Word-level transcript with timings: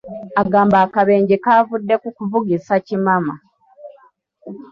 Agamba 0.41 0.77
akabenje 0.85 1.35
kavudde 1.45 1.95
ku 2.01 2.09
kuvugisa 2.15 2.73
kimama. 2.85 3.35